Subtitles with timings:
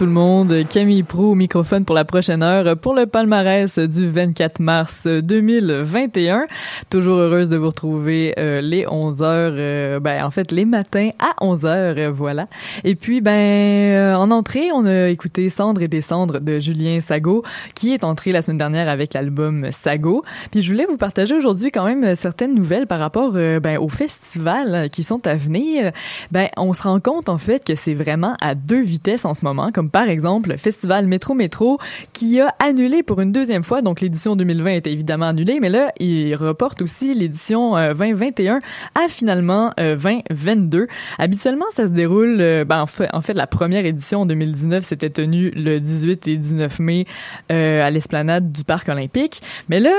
[0.00, 4.08] tout le monde, Camille Prou au microphone pour la prochaine heure pour le palmarès du
[4.08, 6.46] 24 mars 2021.
[6.88, 11.10] Toujours heureuse de vous retrouver euh, les 11 heures, euh, ben en fait les matins
[11.18, 12.46] à 11 heures, euh, voilà.
[12.82, 17.44] Et puis ben en entrée, on a écouté Cendre et descendre de Julien Sago
[17.74, 20.24] qui est entré la semaine dernière avec l'album Sago.
[20.50, 24.88] Puis je voulais vous partager aujourd'hui quand même certaines nouvelles par rapport ben aux festivals
[24.88, 25.92] qui sont à venir.
[26.30, 29.44] Ben on se rend compte en fait que c'est vraiment à deux vitesses en ce
[29.44, 31.78] moment, comme par exemple le festival Métro Métro
[32.12, 35.92] qui a annulé pour une deuxième fois, donc l'édition 2020 était évidemment annulée, mais là,
[35.98, 38.60] il reporte aussi l'édition 2021 euh,
[38.94, 40.78] à finalement 2022.
[40.78, 40.86] Euh,
[41.18, 44.84] Habituellement, ça se déroule, euh, ben, en, fait, en fait, la première édition en 2019
[44.84, 47.06] s'était tenue le 18 et 19 mai
[47.48, 49.92] à l'esplanade du Parc olympique, mais là,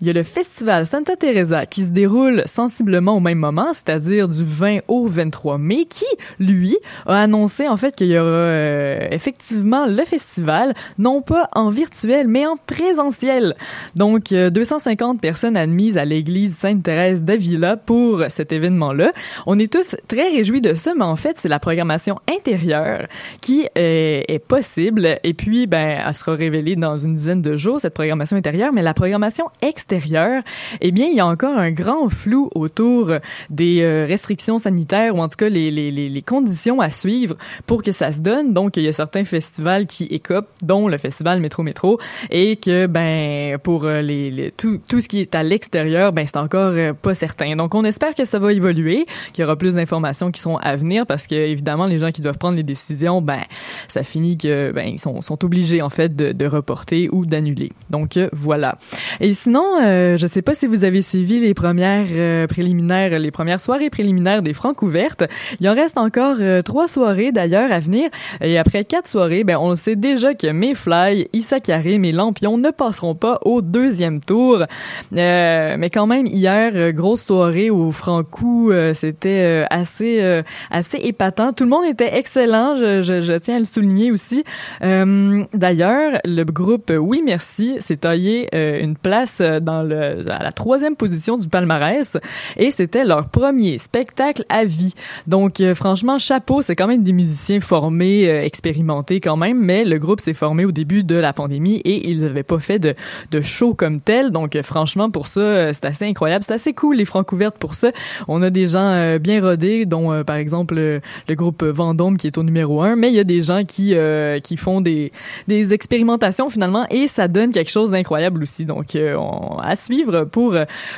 [0.00, 4.28] il y a le festival Santa Teresa qui se déroule sensiblement au même moment, c'est-à-dire
[4.28, 6.04] du 20 au 23 mai, qui,
[6.38, 6.76] lui,
[7.06, 12.28] a annoncé en fait qu'il y aura euh, effectivement le festival, non pas en virtuel,
[12.28, 13.56] mais en présentiel.
[13.94, 19.12] Donc, 250 personnes admises à l'église Sainte-Thérèse d'Avila pour cet événement-là.
[19.46, 23.06] On est tous très réjouis de ça, mais en fait, c'est la programmation intérieure
[23.40, 25.18] qui est, est possible.
[25.24, 28.82] Et puis, ben, elle sera révélée dans une dizaine de jours, cette programmation intérieure, mais
[28.82, 30.42] la programmation extérieure extérieur,
[30.80, 33.12] eh bien, il y a encore un grand flou autour
[33.50, 37.36] des euh, restrictions sanitaires ou en tout cas les, les, les, conditions à suivre
[37.66, 38.52] pour que ça se donne.
[38.52, 42.00] Donc, il y a certains festivals qui écopent, dont le festival Métro Métro,
[42.30, 46.26] et que, ben, pour euh, les, les tout, tout ce qui est à l'extérieur, ben,
[46.26, 47.54] c'est encore euh, pas certain.
[47.54, 50.74] Donc, on espère que ça va évoluer, qu'il y aura plus d'informations qui sont à
[50.74, 53.42] venir parce que, évidemment, les gens qui doivent prendre les décisions, ben,
[53.86, 57.70] ça finit que, ben, ils sont, sont obligés, en fait, de, de reporter ou d'annuler.
[57.90, 58.78] Donc, voilà.
[59.20, 63.30] Et sinon, euh, je sais pas si vous avez suivi les premières euh, préliminaires, les
[63.30, 65.24] premières soirées préliminaires des Francs ouvertes.
[65.60, 68.08] Il en reste encore euh, trois soirées d'ailleurs à venir.
[68.40, 72.70] Et après quatre soirées, ben on sait déjà que Mayfly, Issa Karim et Lampion ne
[72.70, 74.64] passeront pas au deuxième tour.
[75.12, 81.52] mais quand même hier, grosse soirée au Franco, c'était assez assez épatant.
[81.52, 82.76] Tout le monde était excellent.
[82.76, 84.44] Je, je, je tiens à le souligner aussi.
[84.80, 91.36] d'ailleurs, le groupe Oui Merci s'est taillé une place dans le, à la troisième position
[91.36, 92.16] du palmarès
[92.56, 94.94] et c'était leur premier spectacle à vie.
[95.26, 99.84] Donc euh, franchement, chapeau, c'est quand même des musiciens formés, euh, expérimentés quand même, mais
[99.84, 102.94] le groupe s'est formé au début de la pandémie et ils n'avaient pas fait de,
[103.32, 104.30] de show comme tel.
[104.30, 106.44] Donc euh, franchement, pour ça, c'est assez incroyable.
[106.44, 107.90] C'est assez cool les francs ouvertes pour ça.
[108.28, 112.44] On a des gens bien rodés, dont par exemple le groupe Vendôme qui est au
[112.44, 113.94] numéro un, mais il y a des gens qui
[114.42, 115.12] qui font des
[115.48, 118.64] des expérimentations finalement et ça donne quelque chose d'incroyable aussi.
[118.64, 120.56] Donc on, à suivre pour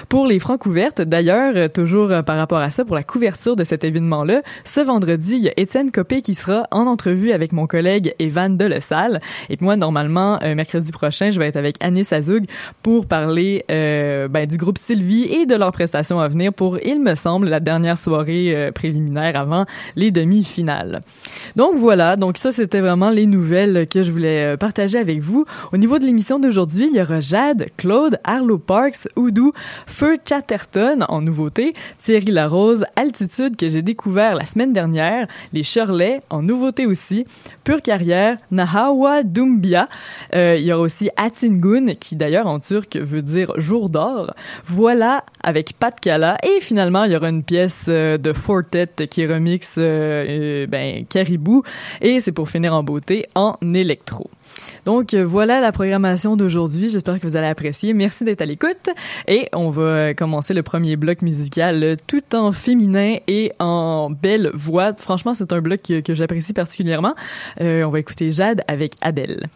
[0.09, 1.01] pour les francs couvertes.
[1.01, 5.45] D'ailleurs, toujours par rapport à ça, pour la couverture de cet événement-là, ce vendredi, il
[5.45, 9.21] y a Étienne Copé qui sera en entrevue avec mon collègue Evan Delesalle.
[9.51, 12.45] Et puis moi, normalement, euh, mercredi prochain, je vais être avec Anis Azoug
[12.83, 17.01] pour parler euh, ben, du groupe Sylvie et de leurs prestations à venir pour, il
[17.01, 21.03] me semble, la dernière soirée euh, préliminaire avant les demi-finales.
[21.57, 25.45] Donc voilà, donc ça c'était vraiment les nouvelles que je voulais partager avec vous.
[25.73, 29.53] Au niveau de l'émission d'aujourd'hui, il y aura Jade, Claude, Arlo Parks, Oudou,
[29.87, 36.23] Feu Chatterton en nouveauté, Thierry Larose, Altitude que j'ai découvert la semaine dernière, les Shirley
[36.31, 37.27] en nouveauté aussi,
[37.65, 39.89] Pure Carrière, Nahawa Dumbia,
[40.35, 44.35] euh, il y aura aussi Atingun qui d'ailleurs en turc veut dire jour d'or.
[44.65, 49.27] Voilà avec Pat Kala et finalement il y aura une pièce euh, de Fortet qui
[49.27, 51.63] remixe euh, ben Caribou
[52.01, 54.31] et c'est pour finir en beauté en électro.
[54.85, 56.91] Donc euh, voilà la programmation d'aujourd'hui.
[56.91, 57.93] J'espère que vous allez apprécier.
[57.95, 58.91] Merci d'être à l'écoute
[59.27, 64.11] et on va euh, commencer le premier bloc musical euh, tout en féminin et en
[64.11, 64.93] belle voix.
[64.97, 67.15] Franchement, c'est un bloc que, j'apprécie particulièrement.
[67.61, 69.49] on va écouter Jade avec Adèle.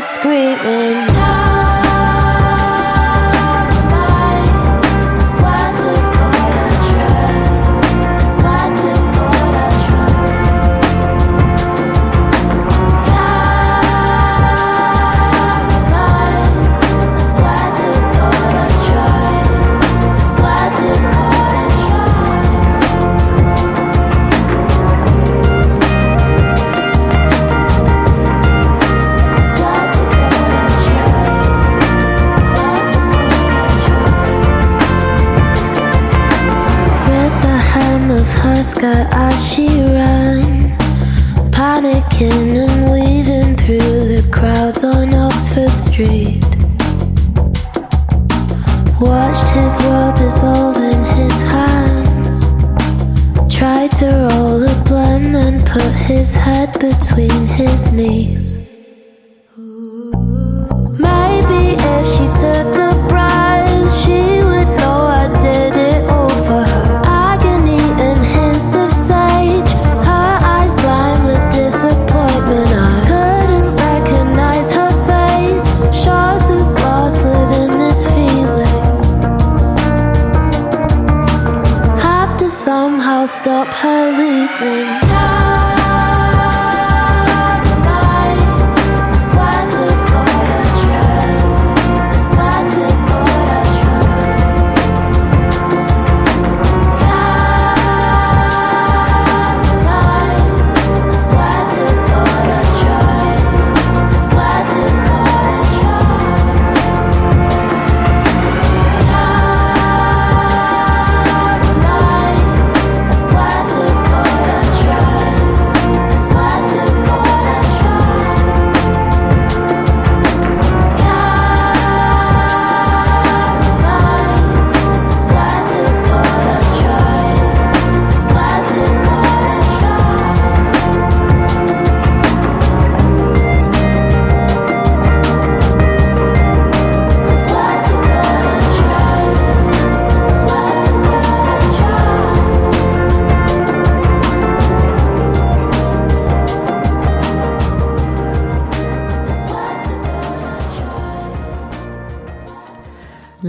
[0.00, 1.19] it's screaming.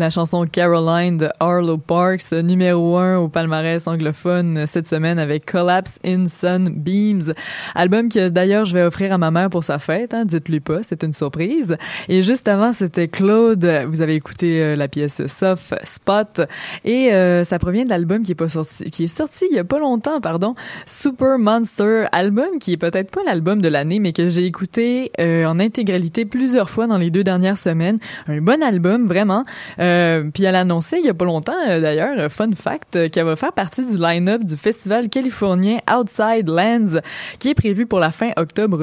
[0.02, 6.00] La chanson Caroline de Arlo Parks, numéro un au palmarès anglophone cette semaine avec Collapse
[6.04, 7.36] in Sunbeams,
[7.76, 10.82] album que d'ailleurs je vais offrir à ma mère pour sa fête, hein, dites-lui pas,
[10.82, 11.76] c'est une surprise.
[12.10, 16.42] Et juste avant, c'était Claude, vous avez écouté euh, la pièce Soft Spot
[16.84, 19.60] et euh, ça provient de l'album qui est pas sorti qui est sorti il y
[19.60, 20.56] a pas longtemps, pardon,
[20.88, 25.46] Super Monster, album qui est peut-être pas l'album de l'année mais que j'ai écouté euh,
[25.46, 28.00] en intégralité plusieurs fois dans les deux dernières semaines.
[28.28, 29.46] Un bon album vraiment.
[29.80, 29.91] Euh,
[30.34, 33.26] puis elle a annoncé il y a pas longtemps, euh, d'ailleurs, fun fact, euh, qu'elle
[33.26, 37.00] va faire partie du line-up du festival californien Outside Lands,
[37.40, 38.80] qui est prévu pour la fin octobre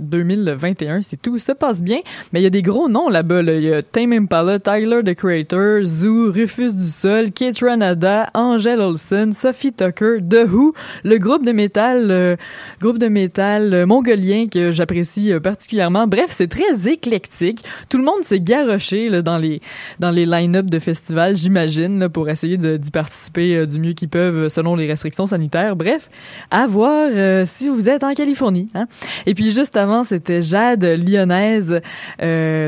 [0.00, 1.02] 2021.
[1.02, 2.00] C'est tout, ça passe bien.
[2.32, 3.42] Mais il y a des gros noms là-bas.
[3.42, 8.80] Il y a Tame Impala, Tyler the Creator, Zoo, Rufus du Sol, Kate Ranada, Angel
[8.80, 12.36] Olsen, Sophie Tucker, The Who, le groupe de métal,
[12.80, 16.06] groupe de métal mongolien que j'apprécie particulièrement.
[16.06, 17.62] Bref, c'est très éclectique.
[17.88, 19.60] Tout le monde s'est garoché là, dans les
[19.98, 24.36] dans les line-up de festivals, j'imagine, pour essayer d'y participer euh, du mieux qu'ils peuvent
[24.36, 25.76] euh, selon les restrictions sanitaires.
[25.76, 26.08] Bref,
[26.50, 28.68] à voir euh, si vous êtes en Californie.
[28.74, 28.86] Hein?
[29.26, 31.80] Et puis juste avant, c'était Jade Lyonnaise.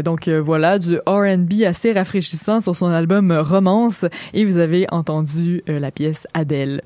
[0.05, 4.05] donc voilà, du R&B assez rafraîchissant sur son album Romance.
[4.35, 6.83] Et vous avez entendu la pièce Adèle.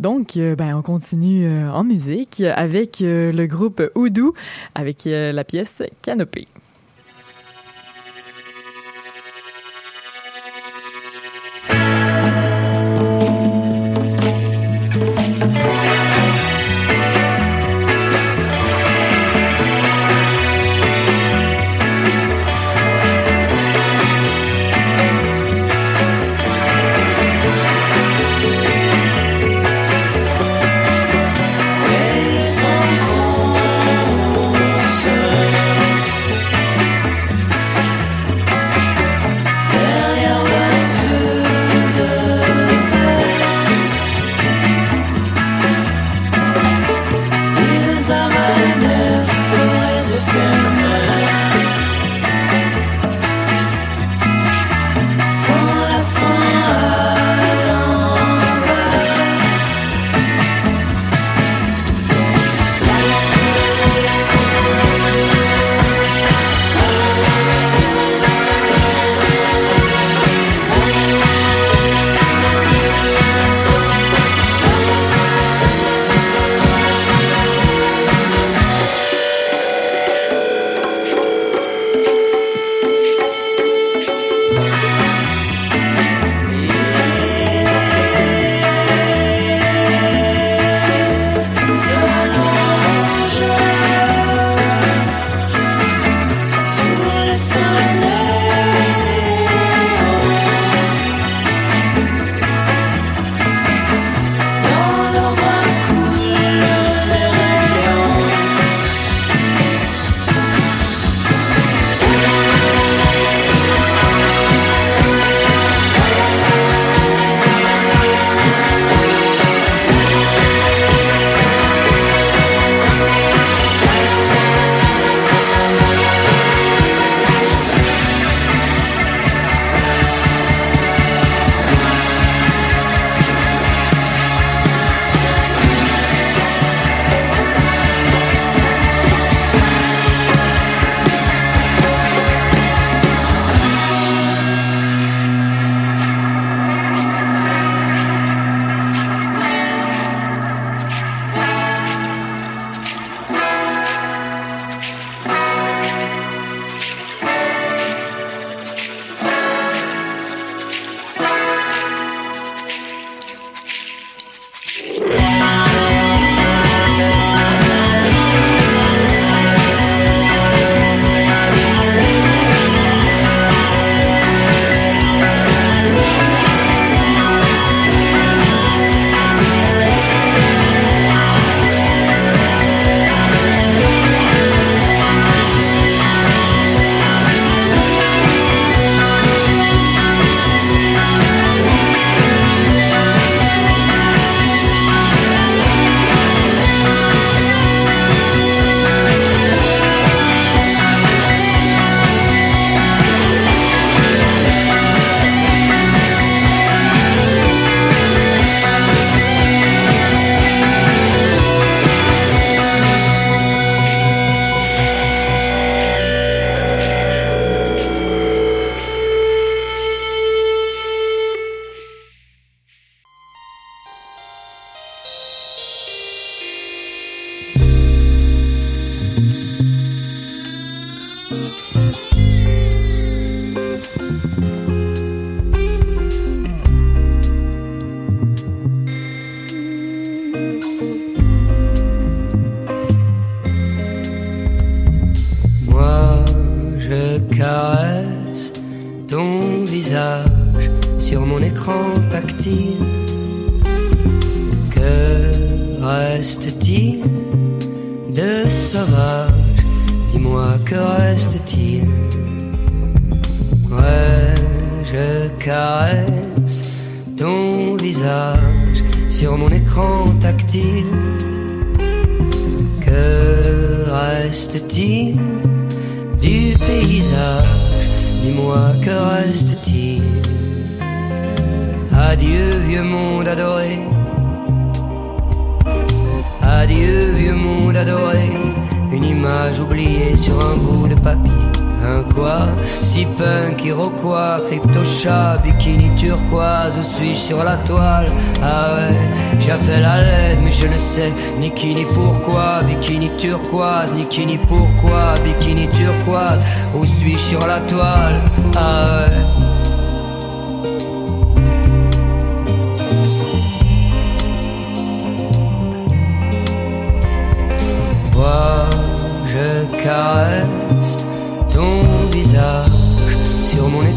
[0.00, 4.32] Donc, ben, on continue en musique avec le groupe Oudou,
[4.74, 6.48] avec la pièce Canopée.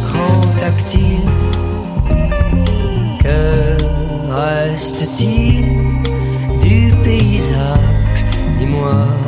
[0.05, 1.29] grand tactile.
[3.23, 3.77] Que
[4.31, 5.65] reste-t-il
[6.61, 8.25] du paysage?
[8.57, 9.24] Dis-moi.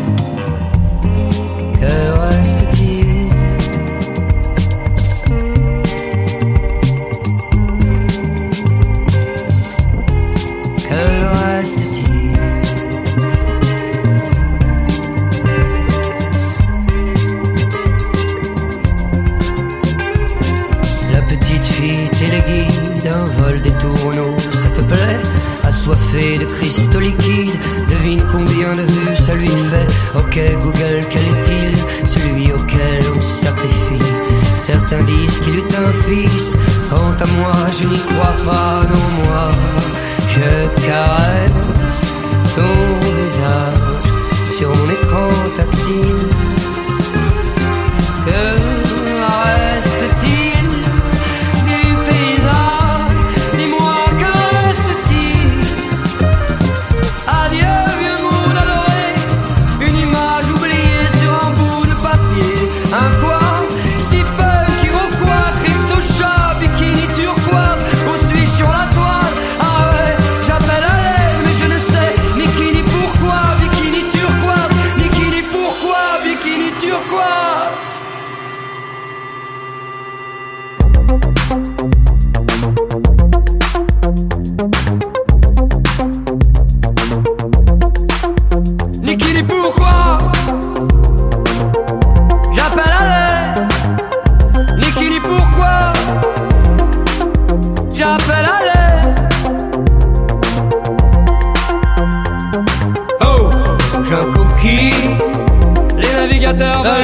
[37.77, 38.16] Juninho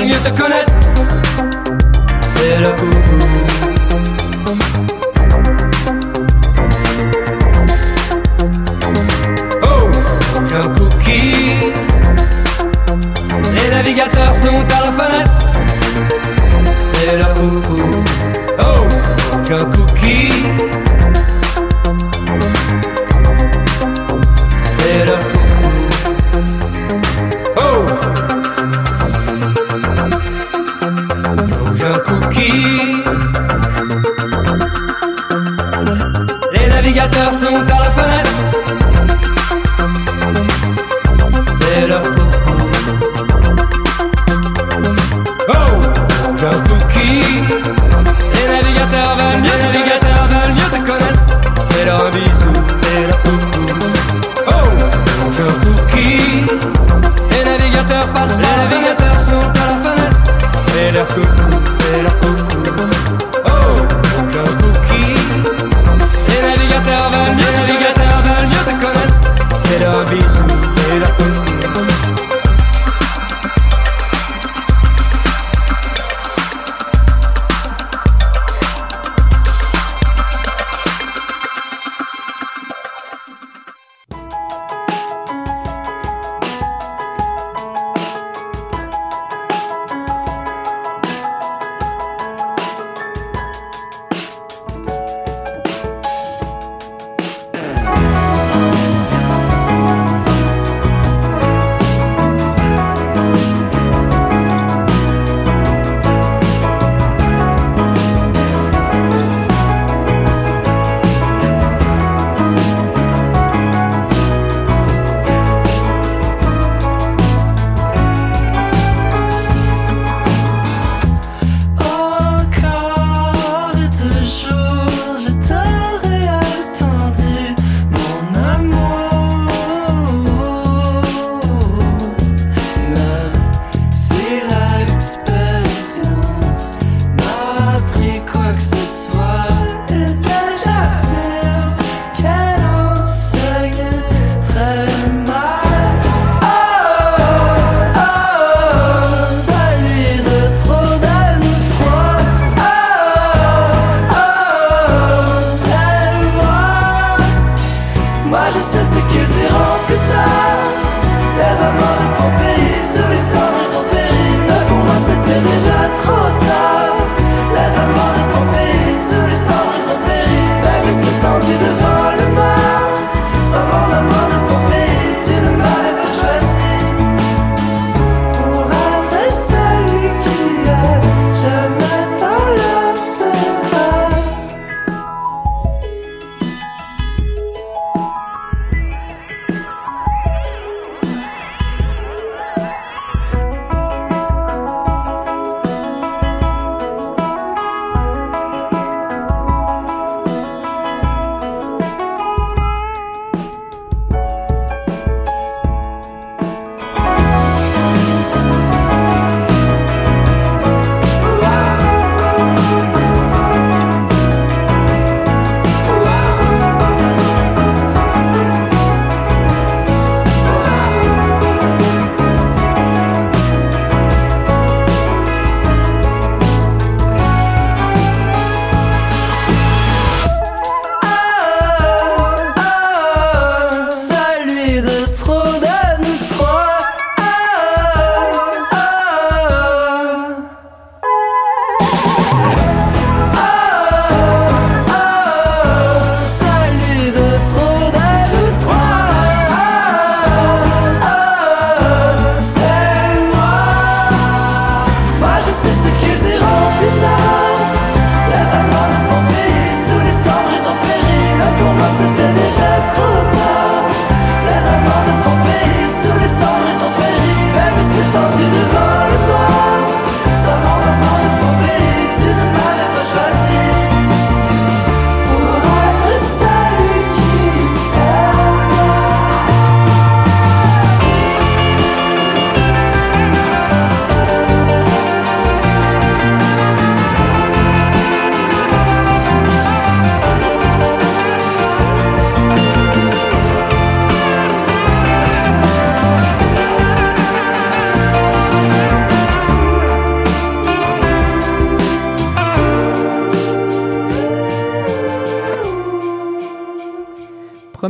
[0.05, 0.62] music on it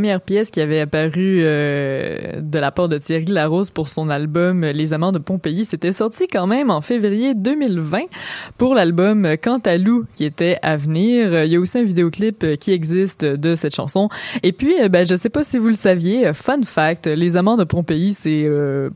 [0.03, 4.65] première pièce qui avait apparu euh, de la part de Thierry Larose pour son album
[4.65, 5.63] Les Amants de Pompéi.
[5.63, 7.99] C'était sorti quand même en février 2020
[8.57, 11.45] pour l'album Cantalou qui était à venir.
[11.45, 14.09] Il y a aussi un vidéoclip qui existe de cette chanson.
[14.43, 17.63] Et puis, ben, je sais pas si vous le saviez, fun fact, Les Amants de
[17.63, 18.45] Pompéi, c'est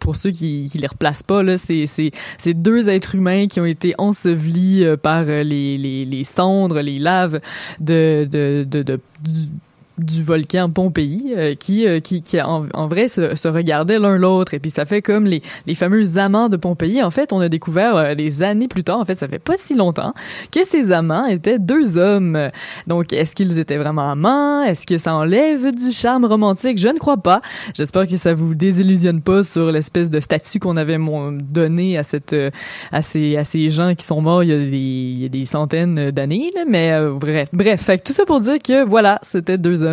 [0.02, 3.96] pour ceux qui, qui les replacent pas c'est c'est deux êtres humains qui ont été
[3.98, 7.40] ensevelis par les, cendres, les laves
[7.80, 9.00] de, de
[9.98, 14.18] du volcan Pompéi euh, qui, euh, qui, qui en, en vrai se, se regardaient l'un
[14.18, 14.54] l'autre.
[14.54, 17.02] Et puis ça fait comme les, les fameux amants de Pompéi.
[17.02, 19.56] En fait on a découvert euh, des années plus tard en fait ça fait pas
[19.58, 20.14] si longtemps
[20.52, 22.50] que ces amants étaient deux hommes.
[22.86, 24.64] Donc est-ce qu'ils étaient vraiment amants?
[24.64, 26.78] Est-ce que ça enlève du charme romantique?
[26.78, 27.42] Je ne crois pas.
[27.74, 31.00] J'espère que ça vous désillusionne pas sur l'espèce de statut qu'on avait
[31.32, 32.36] donné à cette
[32.92, 35.30] à ces à ces gens qui sont morts il y a des, il y a
[35.30, 37.82] des centaines d'années mais bref bref.
[37.82, 39.87] Fait tout ça pour dire que voilà c'était deux hommes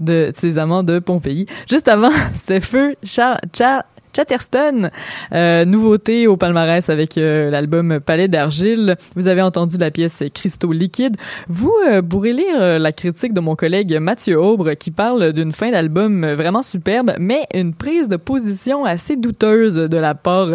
[0.00, 1.46] de ses amants de Pompéi.
[1.68, 3.82] Juste avant, c'était feu Charles, Charles
[4.14, 4.90] Chatterston.
[5.32, 8.96] Euh, nouveauté au palmarès avec euh, l'album Palais d'argile.
[9.16, 11.16] Vous avez entendu la pièce Cristaux liquides.
[11.48, 15.52] Vous euh, pourrez lire euh, la critique de mon collègue Mathieu Aubre qui parle d'une
[15.52, 20.48] fin d'album vraiment superbe, mais une prise de position assez douteuse de la part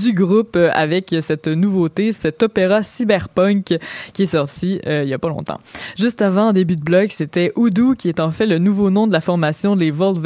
[0.00, 3.78] du groupe avec cette nouveauté, cet opéra cyberpunk
[4.12, 5.60] qui est sorti il y a pas longtemps.
[5.96, 9.12] Juste avant, début de bloc, c'était Oudou qui est en fait le nouveau nom de
[9.12, 10.22] la formation les Volves.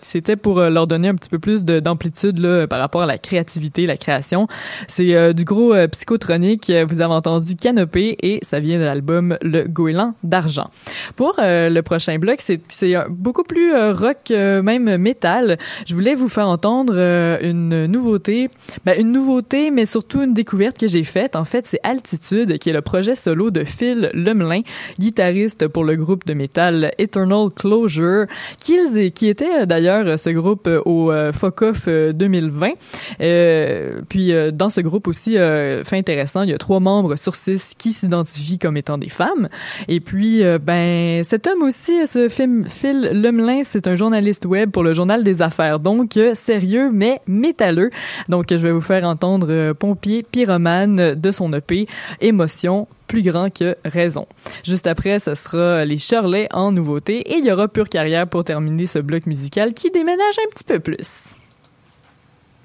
[0.00, 3.86] C'était pour leur donner un petit peu plus d'amplitude là, par rapport à la créativité,
[3.86, 4.48] la création.
[4.88, 6.72] C'est euh, du gros euh, psychotronique.
[6.88, 10.70] Vous avez entendu Canopée et ça vient de l'album Le Goéland d'argent.
[11.16, 15.58] Pour euh, le prochain bloc, c'est beaucoup plus rock, même métal.
[15.86, 16.94] Je voulais vous faire entendre
[17.42, 18.50] une nouveauté,
[18.84, 21.36] ben, une nouveauté, mais surtout une découverte que j'ai faite.
[21.36, 24.62] En fait, c'est Altitude, qui est le projet solo de Phil Lemelin,
[24.98, 28.26] guitariste pour le groupe de métal Eternal Closure,
[28.58, 28.78] qui,
[29.12, 32.70] qui était d'ailleurs ce groupe au Focoff 2020.
[33.20, 37.16] Euh, puis euh, dans ce groupe aussi, euh, fait intéressant, il y a trois membres
[37.16, 39.48] sur six qui s'identifient comme étant des femmes.
[39.88, 44.70] Et puis, euh, ben, cet homme aussi, ce film, Phil Lemelin, c'est un journaliste web
[44.70, 45.78] pour le Journal des Affaires.
[45.78, 47.90] Donc, sérieux, mais métalleux.
[48.28, 51.86] Donc, je vais vous faire entendre Pompier Pyromane de son EP
[52.20, 54.26] Émotion plus grand que raison.
[54.64, 58.44] Juste après, ce sera les Shirley en nouveauté et il y aura Pure Carrière pour
[58.44, 61.34] terminer ce bloc musical qui déménage un petit peu plus.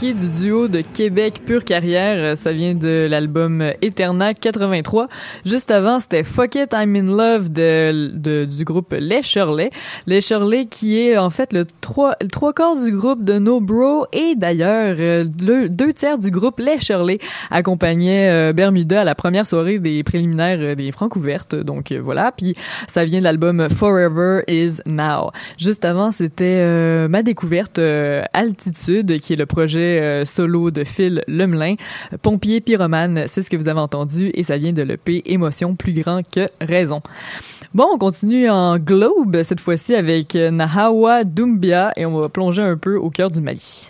[0.00, 2.36] Du duo de Québec Pure Carrière.
[2.36, 5.06] Ça vient de l'album Eterna 83.
[5.46, 9.70] Juste avant, c'était Fuck It, I'm in Love de, du groupe Les Shirley.
[10.08, 14.06] Les Shirley qui est en fait le trois, trois quarts du groupe de No Bro
[14.12, 17.20] et d'ailleurs euh, le deux tiers du groupe Les Shirley
[17.52, 21.54] accompagnait euh, Bermuda à la première soirée des préliminaires euh, des Francs ouvertes.
[21.54, 22.32] Donc voilà.
[22.36, 22.56] Puis
[22.88, 25.30] ça vient de l'album Forever Is Now.
[25.58, 31.74] Juste avant, c'était ma découverte Altitude qui est le projet solo de Phil Lemelin.
[32.22, 35.92] Pompier pyromane, c'est ce que vous avez entendu et ça vient de l'EP Émotion plus
[35.92, 37.02] grand que raison.
[37.74, 42.76] Bon, on continue en globe cette fois-ci avec Nahawa Doumbia et on va plonger un
[42.76, 43.88] peu au cœur du Mali.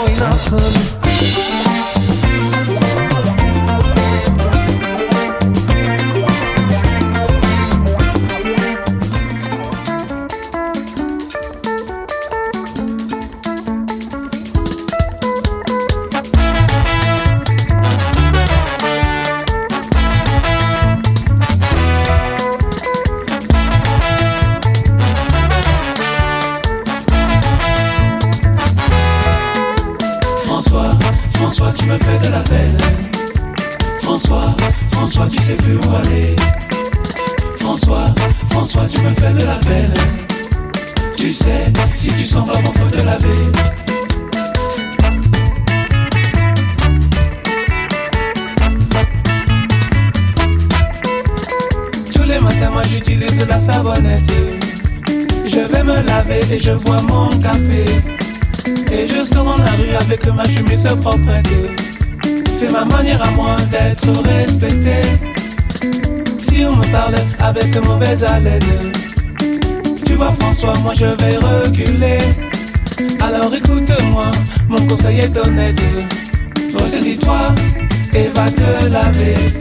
[0.00, 1.79] boy dançando.
[56.50, 57.84] Et je bois mon café.
[58.92, 61.48] Et je sors dans la rue avec ma chemise proprette
[62.52, 64.96] C'est ma manière à moi d'être respecté.
[66.38, 68.92] Si on me parle avec mauvaise haleine
[70.04, 72.18] Tu vois François, moi je vais reculer.
[73.20, 74.30] Alors écoute-moi,
[74.68, 75.80] mon conseil est honnête.
[76.74, 77.54] Ressaisis-toi
[78.12, 79.59] et va te laver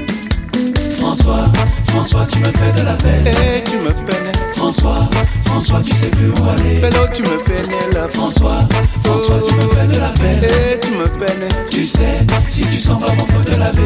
[1.10, 1.51] François,
[1.88, 3.26] François, tu me fais de la peine.
[3.26, 4.32] Et tu me peines.
[4.55, 5.10] François,
[5.43, 6.82] François, tu sais plus où aller.
[6.82, 8.60] Pélo tu me peines là François,
[9.03, 10.43] François, tu me fais de la peine.
[10.43, 11.47] Et tu me peines.
[11.68, 13.82] Tu sais, si tu sens vraiment faut te laver.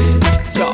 [0.49, 0.67] Ça.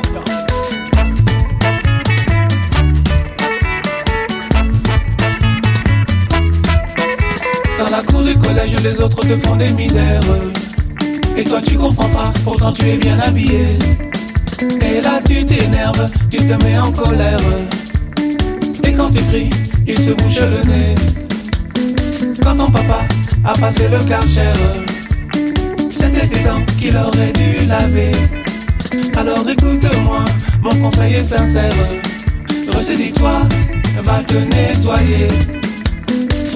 [7.77, 10.19] Dans la cour du collège, les autres te font des misères.
[11.37, 13.77] Et toi, tu comprends pas, pourtant tu es bien habillé.
[14.61, 17.39] Et là, tu t'énerves, tu te mets en colère.
[18.83, 19.49] Et quand tu cries,
[19.87, 20.95] il se bouche le nez.
[22.43, 23.01] Quand ton papa
[23.45, 24.51] a passé le karcher,
[25.89, 28.11] c'était tes dents qu'il aurait dû laver.
[29.17, 30.25] Alors écoute-moi,
[30.61, 31.71] mon conseil est sincère.
[32.73, 33.39] Ressaisis-toi,
[34.03, 35.58] va te nettoyer.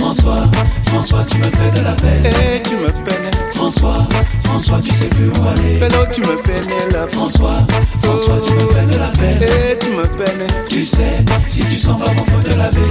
[0.03, 0.51] François,
[0.87, 2.25] François, tu me fais de la peine.
[2.25, 4.05] Et tu me peines François,
[4.43, 5.79] François, tu sais plus où aller.
[5.79, 7.07] Pélo, tu me pénèles.
[7.07, 7.65] François,
[8.01, 9.39] François, tu me fais de la peine.
[9.41, 10.47] Eh, tu me peines.
[10.67, 12.81] Tu sais, si tu sens pas bon, faut te laver.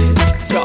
[0.43, 0.63] Ça.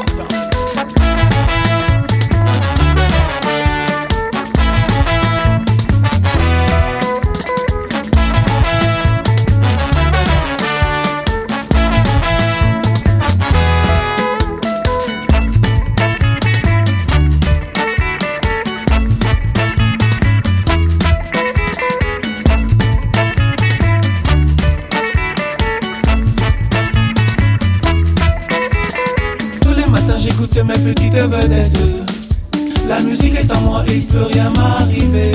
[33.91, 35.33] Il peut rien m'arriver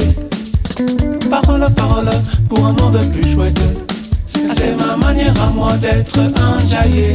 [1.29, 2.09] Parole, parole,
[2.49, 3.59] pour un monde plus chouette.
[4.53, 7.13] C'est ma manière à moi d'être enjaillé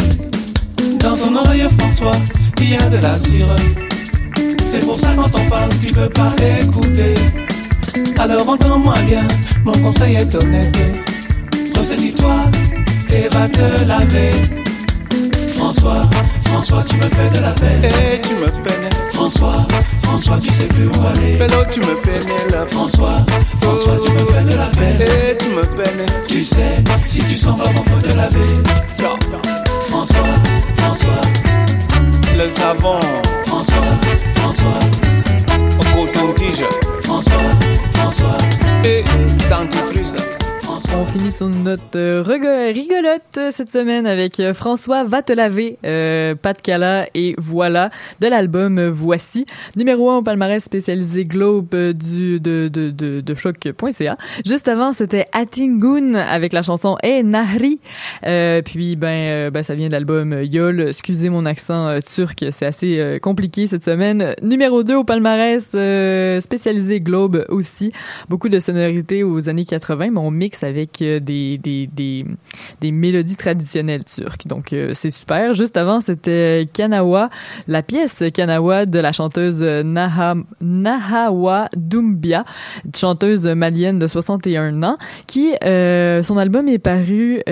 [1.01, 2.17] Dans ton oreille François,
[2.61, 3.47] il y a de la cire
[4.67, 7.15] C'est pour ça quand on parle, tu peux pas écouter
[8.19, 9.27] Alors entends-moi bien,
[9.65, 10.77] mon conseil est honnête.
[11.79, 12.37] Ressaisis-toi
[13.11, 14.58] et va te laver
[15.69, 16.09] François,
[16.47, 17.83] François, tu me fais de la peine.
[17.85, 18.89] Eh, tu me peines.
[19.13, 19.67] François,
[20.01, 21.47] François, tu sais plus où aller.
[21.71, 22.67] Tu me pénèles.
[22.69, 23.23] François,
[23.61, 24.99] François, tu me fais de la peine.
[25.01, 26.07] Eh, tu me peines.
[26.27, 28.39] Tu sais, si tu sens pas bon, faut te laver.
[28.95, 29.11] Ça.
[29.91, 30.17] François,
[30.79, 31.21] François,
[32.39, 32.99] Le savon.
[33.45, 33.77] François,
[34.37, 34.79] François,
[35.81, 36.65] Au coton-tige.
[37.03, 37.35] François,
[37.93, 38.39] François,
[38.85, 39.05] Et
[39.51, 40.17] dentifrice.
[40.97, 45.77] On finit sur note euh, rigolote euh, cette semaine avec euh, François Va te laver,
[45.85, 49.45] euh, Pat Cala et voilà de l'album Voici,
[49.77, 54.17] numéro 1 au palmarès spécialisé Globe du de de de, de choc.ca.
[54.47, 57.81] Juste avant, c'était Atingun avec la chanson Eh Nahri.
[58.27, 60.81] Euh, puis ben ben ça vient de l'album Yol.
[60.89, 64.35] Excusez mon accent turc, c'est assez compliqué cette semaine.
[64.43, 65.77] Numéro 2 au palmarès
[66.41, 67.93] spécialisé Globe aussi.
[68.29, 72.25] Beaucoup de sonorités aux années 80, mais on mixe avec euh, des, des, des,
[72.81, 74.47] des mélodies traditionnelles turques.
[74.47, 75.55] Donc, euh, c'est super.
[75.55, 77.31] Juste avant, c'était Kanawa,
[77.67, 82.45] la pièce Kanawa de la chanteuse Naha, Nahawa Doumbia,
[82.97, 87.43] chanteuse malienne de 61 ans, qui, euh, son album est paru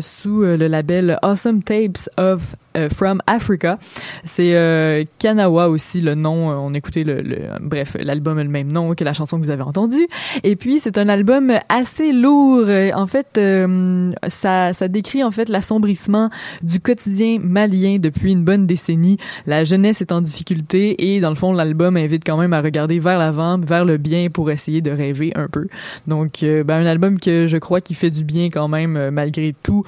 [0.00, 2.56] sous le label Awesome Tapes of
[2.92, 3.78] From Africa.
[4.24, 6.50] C'est euh, Kanawa aussi le nom.
[6.50, 7.22] Euh, On écoutait le,
[7.60, 10.06] bref l'album a le même nom que la chanson que vous avez entendue.
[10.42, 12.64] Et puis c'est un album assez lourd.
[12.66, 16.30] Euh, En fait, euh, ça décrit en fait l'assombrissement
[16.62, 19.18] du quotidien malien depuis une bonne décennie.
[19.46, 22.98] La jeunesse est en difficulté et dans le fond l'album invite quand même à regarder
[22.98, 25.68] vers l'avant, vers le bien pour essayer de rêver un peu.
[26.06, 29.10] Donc euh, ben, un album que je crois qui fait du bien quand même euh,
[29.10, 29.84] malgré tout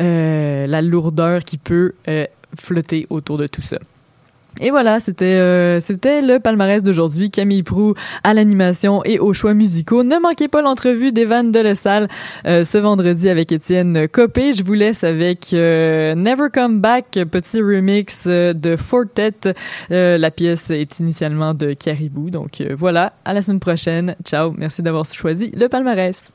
[0.00, 2.21] euh, la lourdeur qui peut euh,
[2.58, 3.78] flotter autour de tout ça.
[4.60, 7.30] Et voilà, c'était euh, c'était le palmarès d'aujourd'hui.
[7.30, 10.04] Camille Prou à l'animation et aux choix musicaux.
[10.04, 12.08] Ne manquez pas l'entrevue d'Evan Delesalle
[12.46, 14.52] euh, ce vendredi avec Étienne Copé.
[14.52, 19.54] Je vous laisse avec euh, Never Come Back, petit remix de Fortet.
[19.88, 22.30] La pièce est initialement de Caribou.
[22.30, 24.16] Donc voilà, à la semaine prochaine.
[24.24, 26.30] Ciao, merci d'avoir choisi le palmarès.